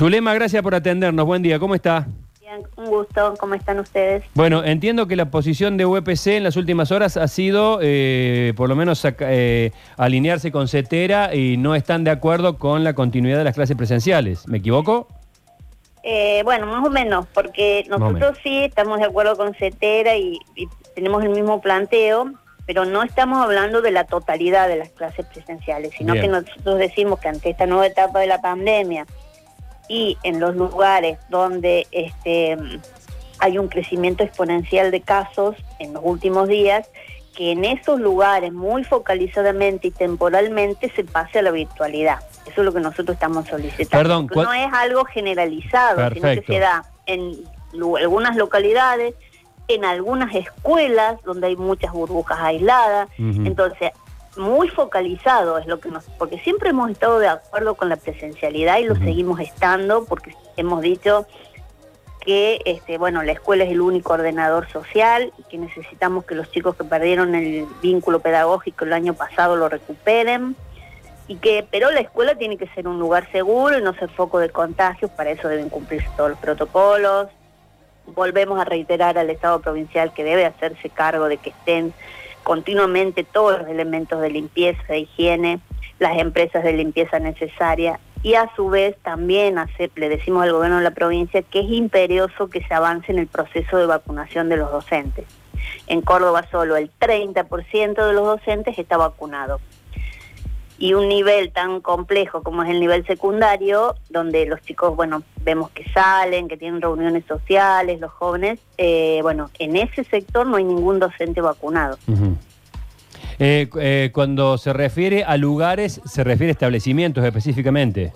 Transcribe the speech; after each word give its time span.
Zulema, 0.00 0.32
gracias 0.32 0.62
por 0.62 0.74
atendernos. 0.74 1.26
Buen 1.26 1.42
día, 1.42 1.58
¿cómo 1.58 1.74
está? 1.74 2.06
Bien, 2.40 2.62
un 2.78 2.86
gusto. 2.86 3.34
¿Cómo 3.38 3.54
están 3.54 3.78
ustedes? 3.80 4.24
Bueno, 4.32 4.64
entiendo 4.64 5.06
que 5.06 5.14
la 5.14 5.30
posición 5.30 5.76
de 5.76 5.84
UPC 5.84 6.28
en 6.28 6.44
las 6.44 6.56
últimas 6.56 6.90
horas 6.90 7.18
ha 7.18 7.28
sido, 7.28 7.80
eh, 7.82 8.54
por 8.56 8.70
lo 8.70 8.76
menos, 8.76 9.04
eh, 9.04 9.72
alinearse 9.98 10.50
con 10.50 10.68
CETERA 10.68 11.34
y 11.34 11.58
no 11.58 11.74
están 11.74 12.04
de 12.04 12.12
acuerdo 12.12 12.56
con 12.56 12.82
la 12.82 12.94
continuidad 12.94 13.36
de 13.36 13.44
las 13.44 13.54
clases 13.54 13.76
presenciales. 13.76 14.48
¿Me 14.48 14.56
equivoco? 14.56 15.06
Eh, 16.02 16.40
bueno, 16.44 16.64
más 16.64 16.86
o 16.86 16.88
menos, 16.88 17.26
porque 17.34 17.84
nosotros 17.90 18.38
sí 18.42 18.64
estamos 18.64 19.00
de 19.00 19.04
acuerdo 19.04 19.36
con 19.36 19.52
CETERA 19.52 20.16
y, 20.16 20.38
y 20.56 20.66
tenemos 20.94 21.22
el 21.24 21.28
mismo 21.28 21.60
planteo, 21.60 22.32
pero 22.64 22.86
no 22.86 23.02
estamos 23.02 23.44
hablando 23.44 23.82
de 23.82 23.90
la 23.90 24.04
totalidad 24.04 24.66
de 24.66 24.76
las 24.76 24.88
clases 24.88 25.26
presenciales, 25.26 25.92
sino 25.98 26.14
Bien. 26.14 26.24
que 26.24 26.30
nosotros 26.30 26.78
decimos 26.78 27.20
que 27.20 27.28
ante 27.28 27.50
esta 27.50 27.66
nueva 27.66 27.86
etapa 27.86 28.20
de 28.20 28.28
la 28.28 28.40
pandemia 28.40 29.04
y 29.90 30.16
en 30.22 30.38
los 30.38 30.54
lugares 30.54 31.18
donde 31.30 31.86
este 31.90 32.56
hay 33.40 33.58
un 33.58 33.66
crecimiento 33.68 34.22
exponencial 34.22 34.90
de 34.92 35.00
casos 35.00 35.56
en 35.80 35.94
los 35.94 36.02
últimos 36.04 36.46
días, 36.46 36.88
que 37.34 37.50
en 37.52 37.64
esos 37.64 37.98
lugares 37.98 38.52
muy 38.52 38.84
focalizadamente 38.84 39.88
y 39.88 39.90
temporalmente 39.90 40.92
se 40.94 41.02
pase 41.04 41.40
a 41.40 41.42
la 41.42 41.50
virtualidad. 41.50 42.18
Eso 42.46 42.60
es 42.60 42.64
lo 42.64 42.72
que 42.72 42.80
nosotros 42.80 43.14
estamos 43.14 43.48
solicitando. 43.48 43.90
Perdón, 43.90 44.26
Porque 44.28 44.34
¿cuál- 44.34 44.46
no 44.46 44.52
es 44.52 44.72
algo 44.72 45.04
generalizado, 45.06 45.96
sino 46.14 46.28
que 46.28 46.42
se 46.46 46.58
da 46.60 46.84
en 47.06 47.32
algunas 48.00 48.36
localidades, 48.36 49.14
en 49.68 49.84
algunas 49.84 50.32
escuelas 50.34 51.20
donde 51.24 51.48
hay 51.48 51.56
muchas 51.56 51.92
burbujas 51.92 52.38
aisladas. 52.40 53.08
Entonces, 53.18 53.90
muy 54.36 54.68
focalizado 54.68 55.58
es 55.58 55.66
lo 55.66 55.80
que 55.80 55.88
nos... 55.90 56.04
Porque 56.18 56.38
siempre 56.38 56.70
hemos 56.70 56.90
estado 56.90 57.18
de 57.18 57.28
acuerdo 57.28 57.74
con 57.74 57.88
la 57.88 57.96
presencialidad 57.96 58.78
y 58.78 58.84
lo 58.84 58.94
seguimos 58.96 59.40
estando 59.40 60.04
porque 60.04 60.34
hemos 60.56 60.80
dicho 60.82 61.26
que 62.20 62.60
este 62.66 62.98
bueno 62.98 63.22
la 63.22 63.32
escuela 63.32 63.64
es 63.64 63.70
el 63.70 63.80
único 63.80 64.12
ordenador 64.12 64.68
social 64.70 65.32
y 65.38 65.42
que 65.44 65.56
necesitamos 65.56 66.24
que 66.26 66.34
los 66.34 66.50
chicos 66.50 66.76
que 66.76 66.84
perdieron 66.84 67.34
el 67.34 67.66
vínculo 67.80 68.20
pedagógico 68.20 68.84
el 68.84 68.92
año 68.92 69.14
pasado 69.14 69.56
lo 69.56 69.70
recuperen 69.70 70.54
y 71.28 71.36
que 71.36 71.66
pero 71.70 71.90
la 71.90 72.00
escuela 72.00 72.34
tiene 72.34 72.58
que 72.58 72.66
ser 72.68 72.86
un 72.86 72.98
lugar 72.98 73.30
seguro 73.32 73.78
y 73.78 73.82
no 73.82 73.94
ser 73.94 74.10
foco 74.10 74.38
de 74.38 74.50
contagios 74.50 75.10
para 75.12 75.30
eso 75.30 75.48
deben 75.48 75.68
cumplirse 75.68 76.08
todos 76.16 76.30
los 76.30 76.38
protocolos. 76.38 77.28
Volvemos 78.06 78.60
a 78.60 78.64
reiterar 78.64 79.16
al 79.16 79.30
Estado 79.30 79.60
provincial 79.60 80.12
que 80.12 80.24
debe 80.24 80.44
hacerse 80.44 80.90
cargo 80.90 81.28
de 81.28 81.36
que 81.36 81.50
estén 81.50 81.94
continuamente 82.50 83.22
todos 83.22 83.60
los 83.60 83.68
elementos 83.68 84.20
de 84.20 84.28
limpieza, 84.28 84.82
de 84.88 84.98
higiene, 84.98 85.60
las 86.00 86.18
empresas 86.18 86.64
de 86.64 86.72
limpieza 86.72 87.20
necesaria 87.20 88.00
y 88.24 88.34
a 88.34 88.50
su 88.56 88.68
vez 88.68 88.96
también 89.04 89.56
hacer, 89.56 89.92
le 89.94 90.08
decimos 90.08 90.42
al 90.42 90.52
gobierno 90.52 90.78
de 90.78 90.82
la 90.82 90.90
provincia 90.90 91.42
que 91.42 91.60
es 91.60 91.70
imperioso 91.70 92.50
que 92.50 92.60
se 92.64 92.74
avance 92.74 93.12
en 93.12 93.20
el 93.20 93.28
proceso 93.28 93.76
de 93.76 93.86
vacunación 93.86 94.48
de 94.48 94.56
los 94.56 94.72
docentes. 94.72 95.26
En 95.86 96.02
Córdoba 96.02 96.44
solo 96.50 96.76
el 96.76 96.90
30% 96.98 98.04
de 98.04 98.12
los 98.14 98.26
docentes 98.26 98.76
está 98.76 98.96
vacunado. 98.96 99.60
Y 100.80 100.94
un 100.94 101.08
nivel 101.08 101.52
tan 101.52 101.80
complejo 101.80 102.42
como 102.42 102.64
es 102.64 102.70
el 102.70 102.80
nivel 102.80 103.06
secundario, 103.06 103.94
donde 104.08 104.46
los 104.46 104.60
chicos, 104.62 104.96
bueno, 104.96 105.22
vemos 105.42 105.70
que 105.70 105.84
salen, 105.92 106.48
que 106.48 106.56
tienen 106.56 106.80
reuniones 106.80 107.24
sociales, 107.26 108.00
los 108.00 108.10
jóvenes, 108.10 108.58
eh, 108.78 109.20
bueno, 109.22 109.50
en 109.58 109.76
ese 109.76 110.02
sector 110.04 110.46
no 110.46 110.56
hay 110.56 110.64
ningún 110.64 110.98
docente 110.98 111.42
vacunado. 111.42 111.98
Eh, 113.38 113.68
eh, 113.78 114.10
cuando 114.12 114.58
se 114.58 114.72
refiere 114.72 115.22
a 115.22 115.36
lugares, 115.36 116.00
se 116.04 116.24
refiere 116.24 116.50
a 116.50 116.52
establecimientos 116.52 117.24
específicamente. 117.24 118.12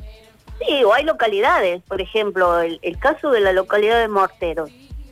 Sí, 0.67 0.83
o 0.85 0.95
hay 0.95 1.05
localidades, 1.05 1.83
por 1.83 2.01
ejemplo, 2.01 2.61
el, 2.61 2.79
el 2.81 2.99
caso 2.99 3.31
de 3.31 3.41
la 3.41 3.53
localidad 3.53 4.01
de 4.01 4.09
Morteros, 4.09 4.71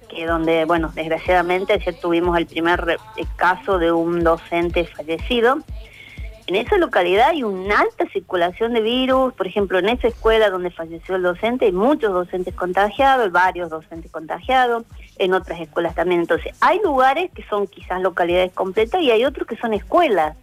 que 0.09 0.27
donde, 0.27 0.65
bueno, 0.65 0.91
desgraciadamente 0.95 1.73
ayer 1.73 1.95
tuvimos 2.01 2.37
el 2.39 2.47
primer 2.47 2.99
eh, 3.17 3.25
caso 3.37 3.79
de 3.79 3.93
un 3.93 4.23
docente 4.23 4.85
fallecido. 4.87 5.59
En 6.53 6.57
esa 6.57 6.77
localidad 6.77 7.31
hay 7.31 7.45
una 7.45 7.81
alta 7.81 8.07
circulación 8.13 8.75
de 8.75 8.83
virus, 8.83 9.33
por 9.33 9.47
ejemplo, 9.47 9.79
en 9.79 9.89
esa 9.89 10.09
escuela 10.09 10.51
donde 10.51 10.71
falleció 10.71 11.17
el 11.17 11.23
docente 11.23 11.65
hay 11.65 11.73
muchos 11.73 12.13
docentes 12.13 12.55
contagiados, 12.55 13.33
varios 13.33 13.71
docentes 13.71 14.11
contagiados, 14.11 14.85
en 15.17 15.33
otras 15.33 15.61
escuelas 15.61 15.95
también. 15.95 16.21
Entonces, 16.21 16.55
hay 16.61 16.79
lugares 16.85 17.31
que 17.31 17.43
son 17.45 17.67
quizás 17.67 18.03
localidades 18.03 18.53
completas 18.53 19.01
y 19.01 19.11
hay 19.11 19.25
otros 19.25 19.49
que 19.49 19.57
son 19.57 19.73
escuelas. 19.73 20.37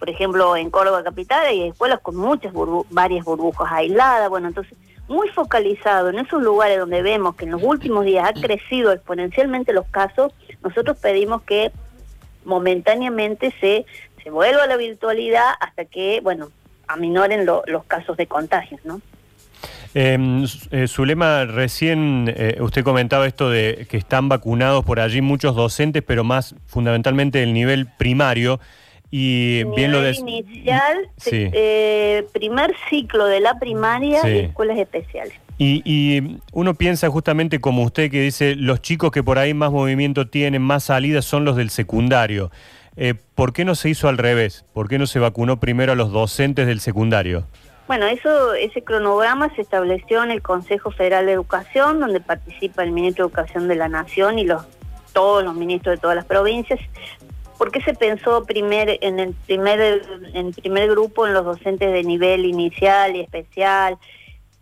Por 0.00 0.10
ejemplo, 0.10 0.56
en 0.56 0.68
Córdoba 0.68 1.04
Capital 1.04 1.46
hay 1.46 1.68
escuelas 1.68 2.00
con 2.00 2.16
muchas 2.16 2.52
burbu- 2.52 2.86
varias 2.90 3.24
burbujas 3.24 3.70
aisladas, 3.70 4.28
bueno, 4.28 4.48
entonces 4.48 4.76
muy 5.06 5.28
focalizado 5.28 6.08
en 6.08 6.18
esos 6.18 6.42
lugares 6.42 6.80
donde 6.80 7.02
vemos 7.02 7.36
que 7.36 7.44
en 7.44 7.52
los 7.52 7.62
últimos 7.62 8.04
días 8.04 8.28
ha 8.28 8.32
crecido 8.32 8.90
exponencialmente 8.90 9.72
los 9.72 9.86
casos, 9.86 10.32
nosotros 10.64 10.98
pedimos 10.98 11.42
que 11.42 11.70
momentáneamente 12.44 13.54
se, 13.60 13.86
se 14.26 14.30
vuelva 14.32 14.64
a 14.64 14.66
la 14.66 14.76
virtualidad 14.76 15.50
hasta 15.60 15.84
que, 15.84 16.18
bueno, 16.20 16.48
aminoren 16.88 17.46
lo- 17.46 17.62
los 17.68 17.84
casos 17.84 18.16
de 18.16 18.26
contagios, 18.26 18.80
¿no? 18.84 19.00
Eh, 19.94 20.18
Su- 20.48 20.66
eh, 20.72 20.88
Zulema, 20.88 21.44
recién 21.44 22.34
eh, 22.36 22.56
usted 22.60 22.82
comentaba 22.82 23.28
esto 23.28 23.48
de 23.50 23.86
que 23.88 23.96
están 23.96 24.28
vacunados 24.28 24.84
por 24.84 24.98
allí 24.98 25.20
muchos 25.20 25.54
docentes, 25.54 26.02
pero 26.04 26.24
más 26.24 26.56
fundamentalmente 26.66 27.38
del 27.38 27.52
nivel 27.52 27.86
primario. 27.86 28.58
Y 29.12 29.62
bien 29.76 29.92
lo 29.92 29.98
Nivel 29.98 30.02
des- 30.14 30.18
inicial, 30.18 30.96
Sí. 31.18 31.48
eh, 31.52 32.26
primer 32.32 32.74
ciclo 32.90 33.26
de 33.26 33.38
la 33.38 33.56
primaria 33.60 34.22
Sí. 34.22 34.28
y 34.28 34.38
escuelas 34.40 34.76
especiales. 34.76 35.34
Y, 35.58 35.82
y 35.84 36.38
uno 36.52 36.74
piensa 36.74 37.08
justamente 37.10 37.60
como 37.60 37.84
usted 37.84 38.10
que 38.10 38.22
dice, 38.22 38.56
los 38.56 38.82
chicos 38.82 39.12
que 39.12 39.22
por 39.22 39.38
ahí 39.38 39.54
más 39.54 39.70
movimiento 39.70 40.26
tienen, 40.26 40.62
más 40.62 40.82
salidas, 40.82 41.24
son 41.24 41.44
los 41.44 41.54
del 41.54 41.70
secundario. 41.70 42.50
Eh, 42.96 43.14
¿Por 43.34 43.52
qué 43.52 43.64
no 43.64 43.74
se 43.74 43.90
hizo 43.90 44.08
al 44.08 44.18
revés? 44.18 44.64
¿Por 44.72 44.88
qué 44.88 44.98
no 44.98 45.06
se 45.06 45.18
vacunó 45.18 45.60
primero 45.60 45.92
a 45.92 45.96
los 45.96 46.12
docentes 46.12 46.66
del 46.66 46.80
secundario? 46.80 47.46
Bueno, 47.86 48.06
eso, 48.06 48.54
ese 48.54 48.82
cronograma 48.82 49.54
se 49.54 49.62
estableció 49.62 50.24
en 50.24 50.30
el 50.30 50.42
Consejo 50.42 50.90
Federal 50.90 51.26
de 51.26 51.32
Educación, 51.32 52.00
donde 52.00 52.20
participa 52.20 52.82
el 52.82 52.90
ministro 52.90 53.26
de 53.26 53.28
Educación 53.28 53.68
de 53.68 53.76
la 53.76 53.88
Nación 53.88 54.38
y 54.38 54.44
los 54.44 54.64
todos 55.12 55.42
los 55.42 55.54
ministros 55.54 55.96
de 55.96 56.00
todas 56.00 56.16
las 56.16 56.26
provincias. 56.26 56.78
¿Por 57.56 57.70
qué 57.70 57.80
se 57.80 57.94
pensó 57.94 58.44
primer, 58.44 58.98
en 59.00 59.18
el 59.18 59.34
primer, 59.46 60.02
en 60.34 60.52
primer 60.52 60.90
grupo 60.90 61.26
en 61.26 61.32
los 61.32 61.44
docentes 61.44 61.90
de 61.90 62.02
nivel 62.02 62.44
inicial 62.44 63.16
y 63.16 63.20
especial 63.20 63.96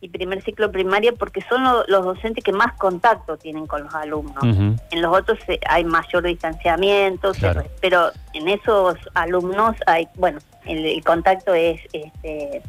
y 0.05 0.09
primer 0.11 0.43
ciclo 0.43 0.71
primaria? 0.71 1.13
Porque 1.13 1.41
son 1.49 1.65
lo- 1.65 1.85
los 1.89 2.05
docentes 2.05 2.45
que 2.45 2.53
más 2.53 2.75
contacto 2.75 3.39
tienen 3.39 3.67
con 3.67 3.85
los 3.85 3.95
alumnos. 3.95 4.45
En 4.91 5.01
los 5.03 5.17
otros 5.17 5.39
eh, 5.49 5.59
hay 5.67 5.85
mayor 5.85 6.23
distanciamiento, 6.25 7.33
se 7.33 7.41
Claro. 7.41 7.65
pero 7.81 8.11
en 8.35 8.49
esos 8.49 8.97
alumnos 9.15 9.75
hay, 9.87 10.07
bueno, 10.17 10.39
el, 10.67 10.85
el 10.85 11.03
contacto 11.03 11.55
es, 11.55 11.81
este, 11.93 12.61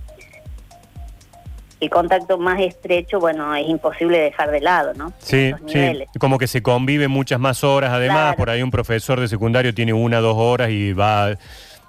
el 1.81 1.89
contacto 1.89 2.37
más 2.37 2.59
estrecho, 2.61 3.19
bueno, 3.19 3.53
es 3.53 3.67
imposible 3.67 4.17
dejar 4.19 4.49
de 4.49 4.61
lado, 4.61 4.93
¿no? 4.93 5.11
Sí, 5.17 5.51
sí, 5.67 5.91
como 6.19 6.37
que 6.37 6.47
se 6.47 6.63
convive 6.63 7.09
muchas 7.09 7.39
más 7.39 7.63
horas, 7.65 7.91
además, 7.91 8.17
Claro. 8.21 8.37
por 8.37 8.49
ahí 8.49 8.63
un 8.63 8.71
profesor 8.71 9.19
de 9.19 9.27
secundario 9.27 9.73
tiene 9.73 9.91
una, 9.93 10.19
dos 10.21 10.35
horas 10.37 10.69
y 10.69 10.93
va... 10.93 11.35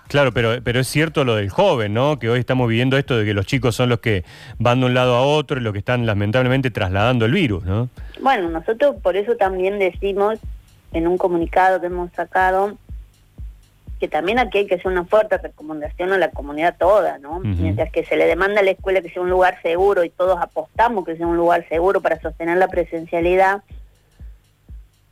Claro, 0.09 0.33
pero, 0.33 0.63
pero 0.63 0.81
es 0.81 0.89
cierto 0.89 1.25
lo 1.25 1.35
del 1.35 1.51
joven, 1.51 1.95
¿no? 1.95 2.19
Que 2.19 2.31
hoy 2.31 2.41
estamos 2.41 2.69
viviendo 2.69 2.97
esto 2.97 3.17
de 3.17 3.25
que 3.25 3.35
los 3.35 3.47
chicos 3.47 3.75
son 3.75 3.89
los 3.89 4.01
que 4.01 4.25
van 4.59 4.81
de 4.81 4.87
un 4.87 4.95
lado 4.95 5.17
a 5.17 5.23
otro 5.23 5.59
y 5.59 5.63
los 5.63 5.73
que 5.73 5.81
están 5.81 6.07
lamentablemente 6.07 6.71
trasladando 6.71 7.25
el 7.25 7.33
virus, 7.33 7.65
¿no? 7.65 7.89
Bueno, 8.21 8.49
nosotros 8.49 8.97
por 9.03 9.17
eso 9.17 9.37
también 9.37 9.79
decimos 9.79 10.39
en 10.93 11.07
un 11.07 11.19
comunicado 11.19 11.81
que 11.81 11.87
hemos 11.87 12.13
sacado 12.13 12.77
que 13.99 14.09
también 14.09 14.39
aquí 14.39 14.59
hay 14.59 14.67
que 14.67 14.75
hacer 14.75 14.89
una 14.89 15.05
fuerte 15.05 15.39
recomendación 15.39 16.13
a 16.13 16.19
la 16.19 16.31
comunidad 16.31 16.77
toda, 16.79 17.19
¿no? 17.19 17.41
Mientras 17.41 17.91
que 17.91 18.05
se 18.05 18.17
le 18.17 18.27
demanda 18.27 18.61
a 18.61 18.65
la 18.65 18.73
escuela 18.73 19.01
que 19.01 19.09
sea 19.09 19.23
un 19.23 19.31
lugar 19.31 19.61
seguro 19.63 20.05
y 20.05 20.11
todos 20.11 20.39
apostamos 20.41 21.05
que 21.07 21.17
sea 21.17 21.27
un 21.27 21.37
lugar 21.37 21.67
seguro 21.69 22.03
para 22.03 22.21
sostener 22.21 22.59
la 22.59 22.69
presencialidad, 22.69 23.63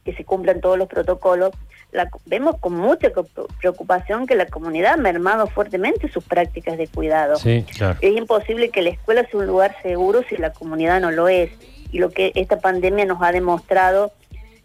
que 0.05 0.15
se 0.15 0.25
cumplan 0.25 0.61
todos 0.61 0.79
los 0.79 0.89
protocolos, 0.89 1.53
la- 1.93 2.09
vemos 2.27 2.59
con 2.59 2.75
mucha 2.75 3.11
preocupación 3.61 4.27
que 4.27 4.35
la 4.35 4.47
comunidad 4.47 4.95
ha 4.95 4.97
mermado 4.97 5.47
fuertemente 5.47 6.11
sus 6.11 6.25
prácticas 6.25 6.77
de 6.77 6.89
cuidado. 6.89 7.37
Sí. 7.37 7.65
Claro. 7.77 7.99
Es 8.01 8.17
imposible 8.17 8.71
que 8.71 8.83
la 8.83 8.91
escuela 8.91 9.27
sea 9.31 9.41
un 9.41 9.47
lugar 9.47 9.77
seguro 9.83 10.23
si 10.29 10.37
la 10.37 10.53
comunidad 10.53 11.01
no 11.01 11.11
lo 11.11 11.29
es. 11.29 11.51
Y 11.93 11.99
lo 11.99 12.11
que 12.11 12.33
esta 12.35 12.59
pandemia 12.59 13.05
nos 13.05 13.23
ha 13.23 13.31
demostrado 13.31 14.13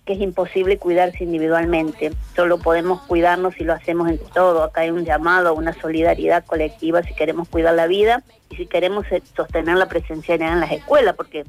que 0.05 0.13
es 0.13 0.21
imposible 0.21 0.77
cuidarse 0.79 1.23
individualmente. 1.23 2.11
Solo 2.35 2.57
podemos 2.57 3.01
cuidarnos 3.03 3.53
si 3.53 3.63
lo 3.63 3.73
hacemos 3.73 4.09
entre 4.09 4.27
todos. 4.33 4.67
Acá 4.67 4.81
hay 4.81 4.89
un 4.89 5.05
llamado 5.05 5.49
a 5.49 5.51
una 5.51 5.73
solidaridad 5.79 6.43
colectiva 6.45 7.03
si 7.03 7.13
queremos 7.13 7.47
cuidar 7.47 7.75
la 7.75 7.85
vida 7.85 8.23
y 8.49 8.55
si 8.55 8.65
queremos 8.65 9.05
eh, 9.11 9.21
sostener 9.35 9.77
la 9.77 9.87
presencialidad 9.87 10.53
en 10.53 10.61
las 10.61 10.71
escuelas, 10.71 11.15
porque 11.15 11.45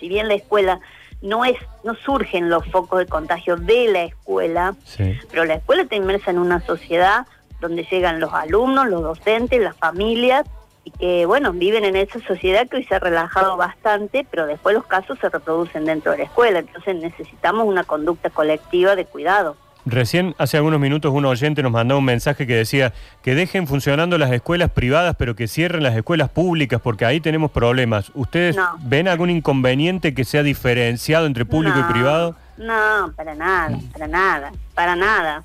si 0.00 0.08
bien 0.08 0.26
la 0.26 0.34
escuela 0.34 0.80
no 1.22 1.44
es 1.44 1.56
no 1.84 1.94
surgen 1.94 2.48
los 2.48 2.64
focos 2.66 3.00
de 3.00 3.06
contagio 3.06 3.56
de 3.56 3.88
la 3.88 4.02
escuela, 4.04 4.74
Sí. 4.84 5.18
pero 5.30 5.44
la 5.44 5.54
escuela 5.54 5.82
está 5.82 5.96
inmersa 5.96 6.30
en 6.30 6.38
una 6.38 6.60
sociedad 6.60 7.26
donde 7.60 7.84
llegan 7.84 8.20
los 8.20 8.32
alumnos, 8.32 8.86
los 8.88 9.02
docentes, 9.02 9.60
las 9.60 9.76
familias 9.76 10.46
y 10.84 10.90
que, 10.92 11.26
bueno, 11.26 11.52
viven 11.52 11.84
en 11.84 11.96
esa 11.96 12.20
sociedad 12.20 12.68
que 12.68 12.76
hoy 12.76 12.84
se 12.84 12.94
ha 12.94 12.98
relajado 13.00 13.56
bastante, 13.56 14.26
pero 14.30 14.46
después 14.46 14.74
los 14.74 14.86
casos 14.86 15.18
se 15.18 15.28
reproducen 15.28 15.84
dentro 15.84 16.12
de 16.12 16.18
la 16.18 16.24
escuela, 16.24 16.60
entonces 16.60 16.94
necesitamos 16.96 17.66
una 17.66 17.84
conducta 17.84 18.30
colectiva 18.30 18.94
de 18.96 19.04
cuidado. 19.04 19.56
Recién, 19.90 20.34
hace 20.38 20.56
algunos 20.58 20.78
minutos, 20.80 21.12
un 21.14 21.24
oyente 21.24 21.62
nos 21.62 21.72
mandó 21.72 21.96
un 21.98 22.04
mensaje 22.04 22.46
que 22.46 22.54
decía 22.54 22.92
que 23.22 23.34
dejen 23.34 23.66
funcionando 23.66 24.18
las 24.18 24.30
escuelas 24.32 24.70
privadas, 24.70 25.16
pero 25.18 25.34
que 25.34 25.48
cierren 25.48 25.82
las 25.82 25.96
escuelas 25.96 26.28
públicas, 26.28 26.80
porque 26.82 27.04
ahí 27.06 27.20
tenemos 27.20 27.50
problemas. 27.50 28.12
¿Ustedes 28.14 28.56
No. 28.56 28.76
ven 28.80 29.08
algún 29.08 29.30
inconveniente 29.30 30.12
que 30.14 30.24
sea 30.24 30.42
diferenciado 30.42 31.26
entre 31.26 31.44
público 31.46 31.78
No, 31.78 31.88
y 31.88 31.92
privado? 31.92 32.36
No, 32.58 33.12
para 33.16 33.34
nada, 33.34 33.78
para 33.92 34.08
nada, 34.08 34.52
para 34.74 34.94
nada. 34.96 35.42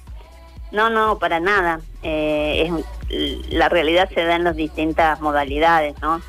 No, 0.72 0.90
no, 0.90 1.20
para 1.20 1.40
nada. 1.40 1.80
Eh, 2.02 2.64
es 2.68 3.50
la 3.50 3.70
realidad 3.70 4.10
se 4.14 4.26
da 4.26 4.36
en 4.36 4.44
las 4.44 4.56
distintas 4.56 5.22
modalidades, 5.22 5.94
¿no? 6.02 6.20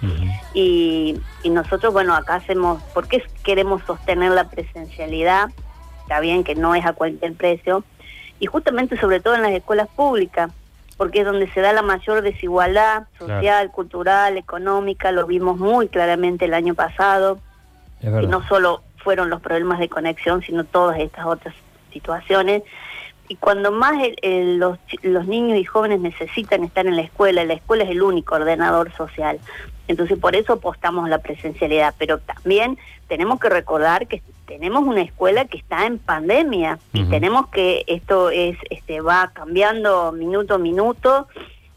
Y, 0.53 1.19
y 1.43 1.49
nosotros, 1.51 1.93
bueno, 1.95 2.15
acá 2.15 2.35
hacemos, 2.37 2.83
¿por 2.93 3.09
qué 3.09 3.23
queremos 3.43 3.83
sostener 3.87 4.33
la 4.33 4.51
presencialidad? 4.51 5.49
Está 6.03 6.21
bien 6.21 6.45
que 6.45 6.55
no 6.55 6.75
es 6.75 6.85
a 6.85 6.93
cualquier 6.93 7.33
precio. 7.33 7.83
Y 8.41 8.47
justamente, 8.47 8.99
sobre 8.99 9.21
todo 9.21 9.35
en 9.35 9.43
las 9.43 9.53
escuelas 9.53 9.89
públicas, 9.89 10.51
porque 10.97 11.21
es 11.21 11.27
donde 11.27 11.51
se 11.53 11.61
da 11.61 11.73
la 11.73 11.83
mayor 11.83 12.23
desigualdad 12.23 13.05
social, 13.19 13.41
Claro. 13.41 13.73
cultural, 13.73 14.37
económica, 14.37 15.11
lo 15.13 15.27
vimos 15.27 15.59
muy 15.59 15.89
claramente 15.89 16.45
el 16.45 16.55
año 16.55 16.75
pasado 16.75 17.39
y 18.01 18.27
no 18.27 18.47
solo 18.49 18.83
fueron 18.99 19.29
los 19.31 19.41
problemas 19.41 19.79
de 19.79 19.89
conexión, 19.89 20.43
sino 20.43 20.65
todas 20.65 20.99
estas 20.99 21.27
otras 21.27 21.55
situaciones. 21.93 22.63
Y 23.29 23.37
cuando 23.37 23.73
más 23.73 23.95
el- 24.03 24.17
el- 24.23 24.59
los, 24.59 25.27
niños 25.27 25.59
y 25.59 25.65
jóvenes 25.65 26.01
necesitan 26.01 26.63
estar 26.65 26.87
en 26.87 26.97
la 26.97 27.03
escuela, 27.03 27.45
la 27.45 27.55
escuela 27.55 27.85
es 27.85 27.91
el 27.91 28.03
único 28.03 28.35
ordenador 28.35 28.93
social. 28.97 29.39
Entonces 29.89 30.19
por 30.19 30.35
eso 30.37 30.55
apostamos 30.55 31.07
a 31.07 31.09
la 31.09 31.19
presencialidad, 31.19 31.95
pero 31.99 32.19
también 32.19 32.79
tenemos 33.09 33.39
que 33.41 33.49
recordar 33.49 34.07
que 34.07 34.23
tenemos 34.47 34.85
una 34.85 35.03
escuela 35.03 35.47
que 35.47 35.57
está 35.59 35.87
en 35.87 35.99
pandemia 35.99 36.79
y 36.93 37.05
tenemos 37.05 37.49
que 37.49 37.85
esto 37.87 38.31
es 38.31 38.57
este 38.71 39.01
va 39.01 39.31
cambiando 39.35 40.13
minuto 40.13 40.55
a 40.55 40.59
minuto. 40.59 41.27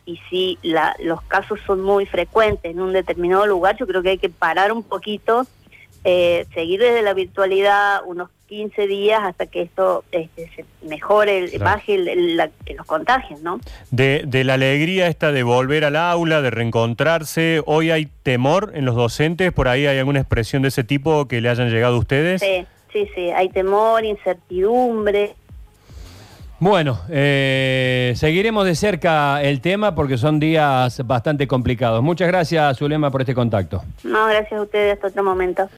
Y 0.06 0.20
si 0.30 0.58
la, 0.62 0.96
los 1.00 1.22
casos 1.24 1.60
son 1.68 1.82
muy 1.82 2.06
frecuentes 2.06 2.72
en 2.72 2.80
un 2.80 2.94
determinado 2.94 3.46
lugar, 3.46 3.76
yo 3.78 3.86
creo 3.88 4.02
que 4.02 4.10
hay 4.12 4.18
que 4.18 4.30
parar 4.30 4.72
un 4.72 4.84
poquito, 4.84 5.46
eh, 6.06 6.46
seguir 6.54 6.80
desde 6.80 7.02
la 7.02 7.14
virtualidad 7.14 8.02
unos 8.06 8.30
15 8.48 8.88
días 8.88 9.22
hasta 9.24 9.46
que 9.46 9.62
esto 9.64 10.04
este, 10.12 10.50
se 10.56 10.66
mejore, 10.88 11.38
el- 11.40 11.50
Claro. 11.52 11.66
baje 11.66 11.96
el- 11.96 12.08
el- 12.08 12.38
la- 12.38 12.50
los 12.76 12.86
contagios, 12.86 13.42
¿no? 13.42 13.60
De, 13.92 14.24
de 14.26 14.44
la 14.44 14.54
alegría 14.56 15.08
esta 15.08 15.32
de 15.32 15.44
volver 15.44 15.84
al 15.86 15.96
aula, 15.96 16.42
de 16.42 16.50
reencontrarse, 16.50 17.62
¿hoy 17.66 17.92
hay 17.92 18.08
temor 18.24 18.72
en 18.74 18.86
los 18.86 18.96
docentes? 18.96 19.52
¿Por 19.52 19.68
ahí 19.68 19.86
hay 19.86 19.98
alguna 20.00 20.20
expresión 20.20 20.62
de 20.62 20.70
ese 20.70 20.84
tipo 20.84 21.28
que 21.28 21.42
le 21.42 21.50
hayan 21.50 21.70
llegado 21.70 21.96
a 21.96 22.00
ustedes? 22.00 22.42
Sí, 22.42 22.66
sí, 22.94 23.08
sí, 23.14 23.30
hay 23.32 23.50
temor, 23.50 24.04
incertidumbre. 24.06 25.36
Bueno, 26.60 27.00
eh, 27.12 28.14
seguiremos 28.16 28.66
de 28.66 28.74
cerca 28.74 29.44
el 29.44 29.62
tema 29.62 29.94
porque 29.94 30.18
son 30.18 30.40
días 30.40 31.06
bastante 31.06 31.48
complicados. 31.48 32.02
Muchas 32.02 32.28
gracias, 32.28 32.78
Zulema, 32.80 33.12
por 33.12 33.22
este 33.22 33.36
contacto. 33.36 33.84
No, 34.04 34.26
gracias 34.26 34.54
a 34.54 34.64
ustedes, 34.64 34.94
hasta 34.96 35.08
otro 35.10 35.24
momento. 35.24 35.70